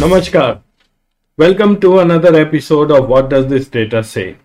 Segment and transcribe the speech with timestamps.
[0.00, 0.62] Namaskar.
[1.36, 4.38] Welcome to another episode of What Does This Data Say?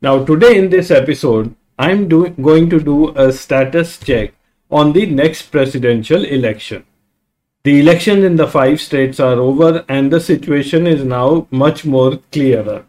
[0.00, 4.32] Now, today in this episode, I'm do- going to do a status check
[4.70, 6.86] on the next presidential election.
[7.64, 12.20] The elections in the five states are over and the situation is now much more
[12.32, 12.86] clearer.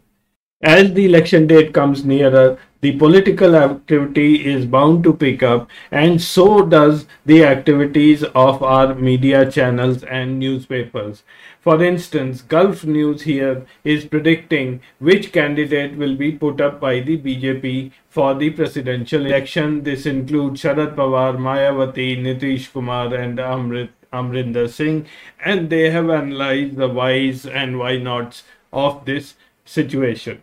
[0.61, 6.21] As the election date comes nearer, the political activity is bound to pick up, and
[6.21, 11.23] so does the activities of our media channels and newspapers.
[11.59, 17.17] For instance, Gulf News here is predicting which candidate will be put up by the
[17.17, 19.83] BJP for the presidential election.
[19.83, 25.05] This includes Sharad Pawar, Mayawati, Nitish Kumar, and Amrit, Amrinder Singh,
[25.43, 30.41] and they have analyzed the whys and why nots of this situation.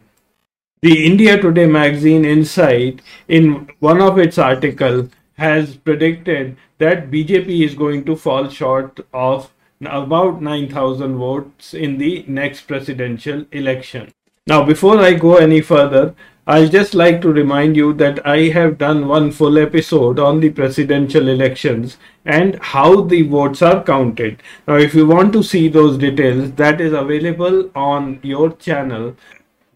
[0.82, 5.08] The India Today magazine Insight, in one of its articles,
[5.38, 12.27] has predicted that BJP is going to fall short of about 9,000 votes in the
[12.28, 14.12] next presidential election.
[14.46, 16.14] Now, before I go any further,
[16.46, 20.50] I'd just like to remind you that I have done one full episode on the
[20.50, 21.96] presidential elections
[22.27, 24.42] and how the votes are counted.
[24.68, 29.16] Now, if you want to see those details, that is available on your channel.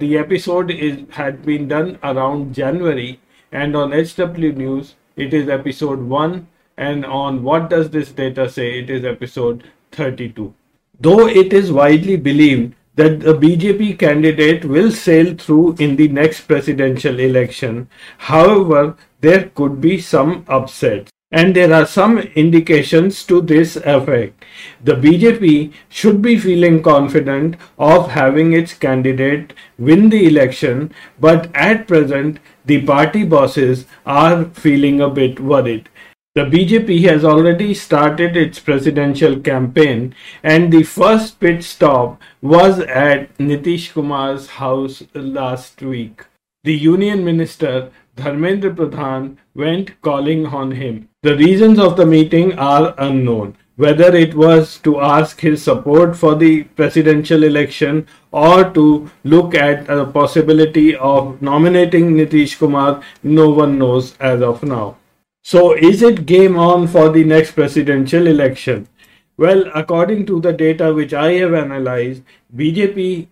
[0.01, 3.21] The episode is had been done around January,
[3.53, 6.47] and on HW News it is episode 1,
[6.79, 10.55] and on What Does This Data Say it is episode 32.
[10.99, 16.49] Though it is widely believed that the BJP candidate will sail through in the next
[16.49, 21.11] presidential election, however, there could be some upsets.
[21.33, 24.45] And there are some indications to this effect.
[24.83, 31.87] The BJP should be feeling confident of having its candidate win the election, but at
[31.87, 35.89] present, the party bosses are feeling a bit worried.
[36.35, 43.37] The BJP has already started its presidential campaign, and the first pit stop was at
[43.39, 46.25] Nitish Kumar's house last week.
[46.65, 51.10] The union minister Dharmendra Pradhan went calling on him.
[51.23, 53.55] The reasons of the meeting are unknown.
[53.77, 59.87] Whether it was to ask his support for the presidential election or to look at
[59.87, 64.97] the possibility of nominating Nitish Kumar, no one knows as of now.
[65.43, 68.89] So, is it game on for the next presidential election?
[69.37, 72.23] Well, according to the data which I have analyzed,
[72.57, 73.29] BJP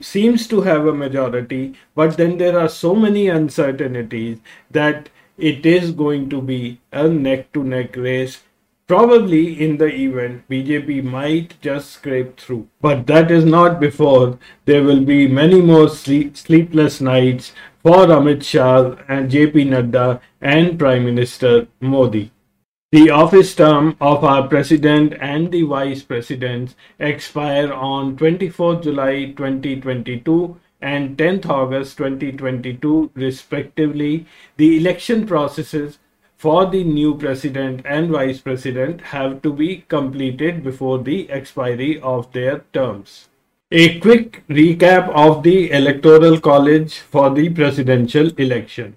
[0.00, 4.38] seems to have a majority, but then there are so many uncertainties
[4.70, 8.42] that it is going to be a neck to neck race.
[8.86, 12.68] Probably in the event, BJP might just scrape through.
[12.80, 17.52] But that is not before there will be many more sleep- sleepless nights
[17.82, 22.30] for Amit Shah and JP Nadda and Prime Minister Modi.
[22.92, 30.60] The office term of our president and the vice presidents expire on 24 July 2022
[30.92, 34.26] and 10th August 2022 respectively.
[34.58, 35.98] The election processes
[36.36, 42.30] for the new president and vice president have to be completed before the expiry of
[42.32, 43.28] their terms.
[43.70, 48.96] A quick recap of the electoral college for the presidential election.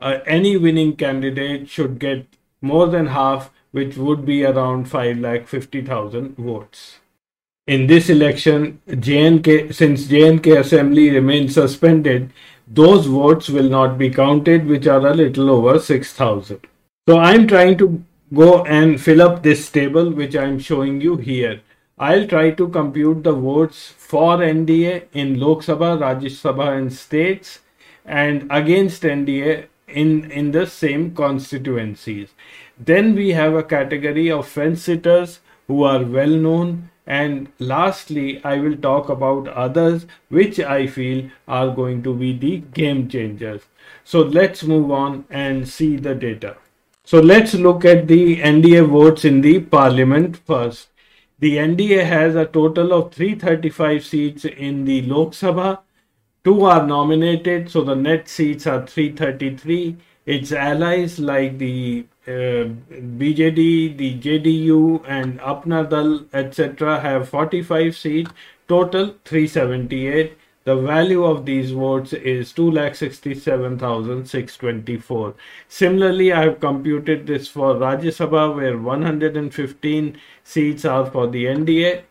[0.00, 2.26] Uh, any winning candidate should get
[2.60, 6.98] more than half, which would be around 5 lakh 50,000 votes.
[7.66, 12.30] In this election, J&K, since J&K Assembly remains suspended,
[12.70, 16.60] those votes will not be counted, which are a little over 6,000.
[17.08, 18.02] So I'm trying to
[18.34, 21.62] go and fill up this table, which I'm showing you here.
[21.98, 27.60] I'll try to compute the votes for NDA in Lok Sabha, Rajya Sabha, and states,
[28.04, 32.28] and against NDA in, in the same constituencies.
[32.78, 36.90] Then we have a category of fence sitters who are well known.
[37.08, 42.58] And lastly, I will talk about others which I feel are going to be the
[42.58, 43.62] game changers.
[44.04, 46.58] So let's move on and see the data.
[47.04, 50.88] So let's look at the NDA votes in the parliament first.
[51.38, 55.78] The NDA has a total of 335 seats in the Lok Sabha.
[56.44, 59.96] Two are nominated, so the net seats are 333.
[60.34, 62.68] Its allies like the uh,
[63.20, 68.30] BJD, the JDU, and Apna Dal, etc., have 45 seats,
[68.68, 70.36] total 378.
[70.64, 75.34] The value of these votes is 2,67,624.
[75.66, 82.02] Similarly, I have computed this for Rajya Sabha where 115 seats are for the NDA,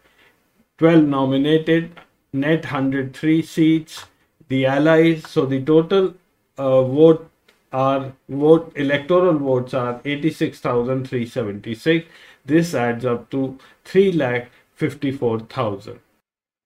[0.79, 1.91] 12 nominated,
[2.33, 4.05] net 103 seats,
[4.47, 5.27] the allies.
[5.27, 6.15] So the total
[6.57, 7.29] uh, vote
[7.71, 12.07] are vote electoral votes are 86,376.
[12.45, 15.99] This adds up to 3,54,000.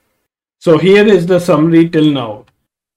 [0.59, 2.47] So here is the summary till now.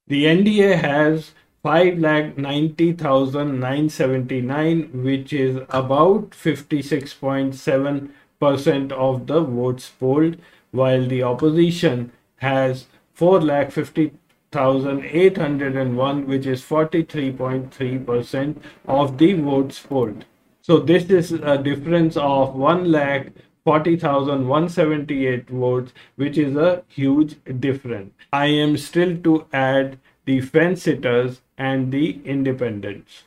[0.07, 7.13] The NDA has five lakh ninety thousand nine seventy nine, which is about fifty six
[7.13, 10.37] point seven percent of the votes polled,
[10.71, 14.11] while the opposition has four lakh fifty
[14.51, 19.79] thousand eight hundred and one, which is forty three point three percent of the votes
[19.79, 20.25] polled.
[20.61, 23.31] So this is a difference of one lakh
[23.65, 28.13] 40,178 votes, which is a huge difference.
[28.33, 33.23] I am still to add the fence sitters and the independents.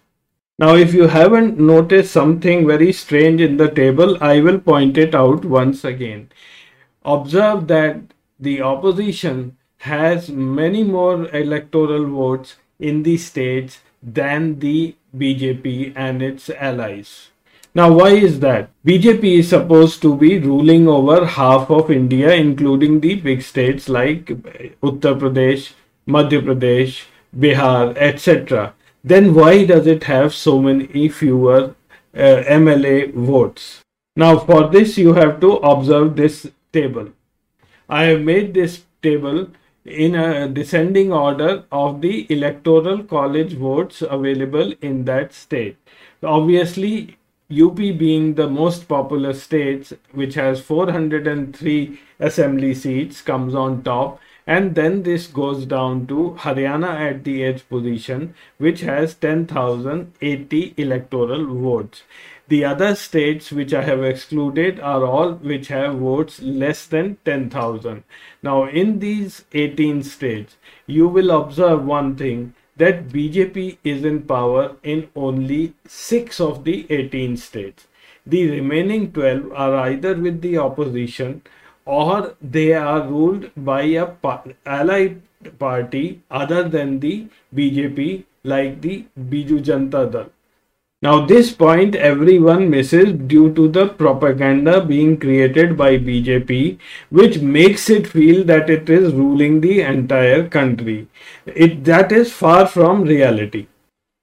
[0.59, 5.15] Now, if you haven't noticed something very strange in the table, I will point it
[5.15, 6.31] out once again.
[7.05, 8.01] Observe that
[8.41, 16.49] the opposition has many more electoral votes in the states than the BJP and its
[16.51, 17.29] allies.
[17.75, 18.71] Now, why is that?
[18.87, 24.25] BJP is supposed to be ruling over half of India, including the big states like
[24.83, 25.73] Uttar Pradesh,
[26.09, 27.03] Madhya Pradesh,
[27.39, 28.75] Bihar, etc.,
[29.05, 31.75] then why does it have so many fewer
[32.15, 33.83] uh, MLA votes?
[34.17, 37.11] Now, for this, you have to observe this table.
[37.89, 39.49] I have made this table
[39.85, 45.77] in a descending order of the electoral college votes available in that state.
[46.23, 47.17] Obviously,
[47.51, 54.77] UP being the most populous state, which has 403 assembly seats, comes on top and
[54.77, 62.03] then this goes down to Haryana at the edge position which has 10,080 electoral votes.
[62.49, 68.05] The other states which I have excluded are all which have votes less than 10,000.
[68.41, 74.77] Now in these 18 states you will observe one thing that BJP is in power
[74.85, 77.89] in only 6 of the 18 states.
[78.25, 81.43] The remaining 12 are either with the opposition
[81.87, 84.07] or they are ruled by a
[84.67, 85.23] allied
[85.59, 90.31] party other than the BJP like the Biju Janata Dal.
[91.03, 96.79] Now this point everyone misses due to the propaganda being created by BJP
[97.11, 101.07] which makes it feel that it is ruling the entire country.
[101.45, 103.67] It that is far from reality.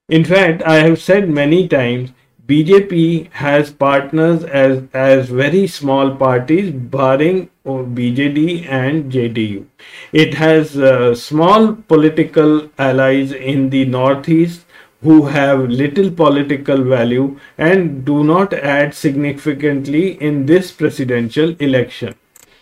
[0.10, 2.12] In fact, I have said many times
[2.46, 9.66] BJP has partners as, as very small parties, barring BJD and JDU.
[10.12, 14.66] It has uh, small political allies in the northeast
[15.04, 22.14] who have little political value and do not add significantly in this presidential election.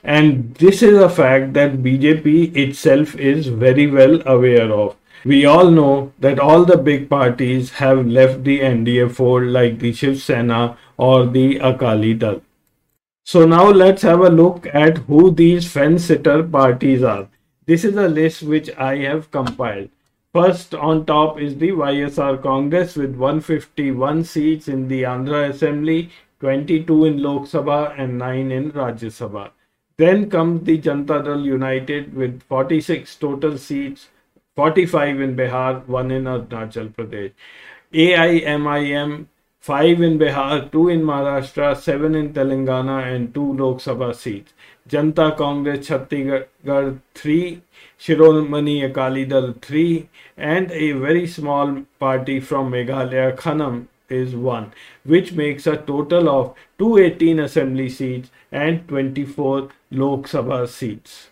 [0.04, 4.96] And this is a fact that BJP itself is very well aware of.
[5.24, 9.94] We all know that all the big parties have left the NDA fold like the
[9.94, 12.42] Shiv Sena or the Akali Dal.
[13.24, 17.28] So now let's have a look at who these fence-sitter parties are.
[17.68, 19.90] This is a list which I have compiled.
[20.34, 26.10] First on top is the YSR Congress with 151 seats in the Andhra Assembly,
[26.40, 29.52] 22 in Lok Sabha and 9 in Rajya Sabha.
[29.98, 34.08] Then comes the Janata Dal United with 46 total seats,
[34.56, 37.32] 45 in Bihar, 1 in Arunachal Pradesh.
[37.94, 39.28] AIMIM
[39.62, 44.54] 5 in Bihar, 2 in Maharashtra, 7 in Telangana and 2 Lok Sabha seats.
[44.90, 47.62] Janta Congress Chhattisgarh 3,
[47.98, 54.74] Shiromani Akali Dal 3 and a very small party from Meghalaya Khanam is 1
[55.06, 61.31] which makes a total of 218 assembly seats and 24 Lok Sabha seats.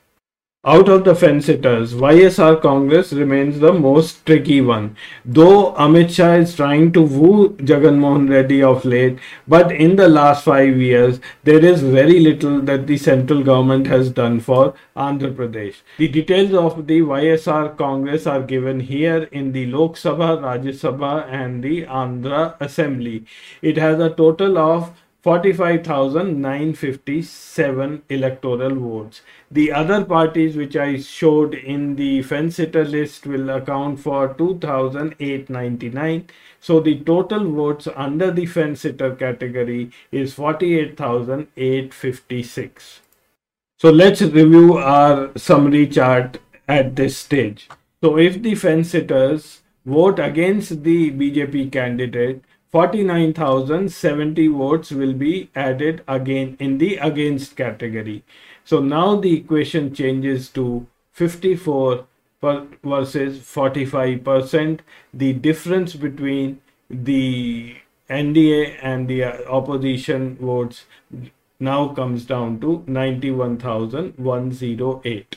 [0.66, 4.98] Out of the fence-sitters, YSR Congress remains the most tricky one.
[5.24, 10.10] Though Amit Shah is trying to woo Jagan Mohan Reddy of late, but in the
[10.10, 15.34] last five years, there is very little that the central government has done for Andhra
[15.34, 15.76] Pradesh.
[15.98, 21.26] The details of the YSR Congress are given here in the Lok Sabha, Rajya Sabha
[21.32, 23.24] and the Andhra Assembly.
[23.62, 29.22] It has a total of 45,957 electoral votes.
[29.52, 36.30] The other parties which I showed in the fence sitter list will account for 2,899.
[36.62, 43.02] So the total votes under the fence sitter category is 48,856.
[43.78, 47.68] So let's review our summary chart at this stage.
[48.02, 56.04] So if the fence sitters vote against the BJP candidate, 49,070 votes will be added
[56.08, 58.24] again in the against category.
[58.64, 62.06] So now the equation changes to 54
[62.42, 64.80] versus 45%.
[65.14, 67.76] The difference between the
[68.10, 70.86] NDA and the opposition votes
[71.60, 75.36] now comes down to 91,108.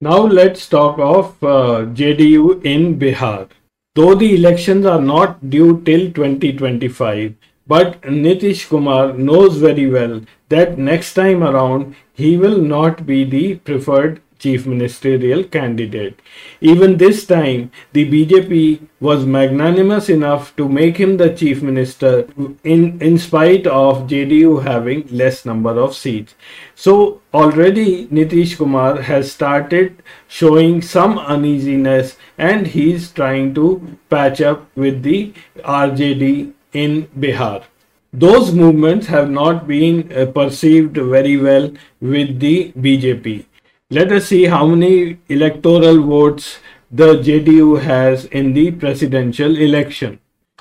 [0.00, 3.48] Now let's talk of uh, JDU in Bihar.
[3.94, 7.34] Though the elections are not due till 2025,
[7.66, 13.56] but Nitish Kumar knows very well that next time around he will not be the
[13.56, 16.20] preferred chief ministerial candidate.
[16.60, 22.26] Even this time, the BJP was magnanimous enough to make him the chief minister
[22.64, 26.34] in, in spite of JDU having less number of seats.
[26.74, 34.40] So already Nitish Kumar has started showing some uneasiness and he is trying to patch
[34.40, 37.64] up with the RJD in Bihar.
[38.12, 41.70] Those movements have not been uh, perceived very well
[42.00, 43.46] with the BJP.
[43.94, 50.18] Let us see how many electoral votes the JDU has in the presidential election.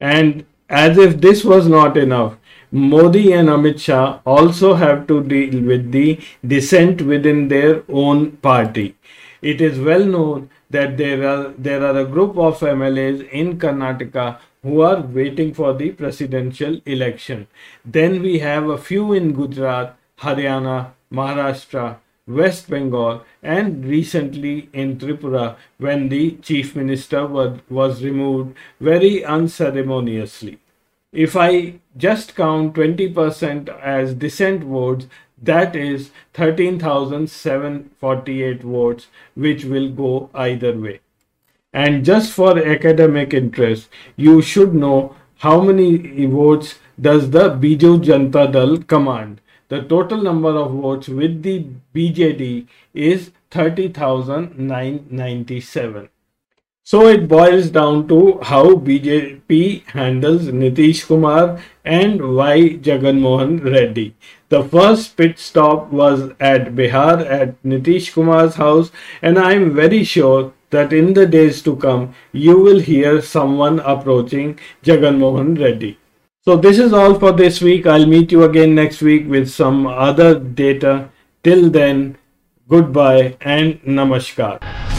[0.00, 2.37] And as if this was not enough,
[2.70, 8.94] Modi and Amit Shah also have to deal with the dissent within their own party.
[9.40, 14.38] It is well known that there are there are a group of MLAs in Karnataka
[14.62, 17.46] who are waiting for the presidential election.
[17.84, 21.96] Then we have a few in Gujarat, Haryana, Maharashtra,
[22.26, 30.58] West Bengal, and recently in Tripura when the chief minister was, was removed very unceremoniously.
[31.12, 35.06] If I just count 20% as dissent votes,
[35.42, 41.00] that is 13,748 votes, which will go either way.
[41.72, 48.52] And just for academic interest, you should know how many votes does the Biju Janata
[48.52, 49.40] Dal command.
[49.68, 56.08] the total number of votes with the BJD is 30,997.
[56.88, 64.14] So it boils down to how BJP handles Nitish Kumar and Y Jagan Mohan Reddy.
[64.48, 68.90] The first pit stop was at Bihar at Nitish Kumar's house
[69.20, 73.80] and I am very sure that in the days to come you will hear someone
[73.80, 75.98] approaching Jagan Mohan Reddy.
[76.46, 77.86] So this is all for this week.
[77.86, 81.10] I'll meet you again next week with some other data.
[81.44, 82.16] Till then,
[82.66, 84.97] goodbye and namaskar.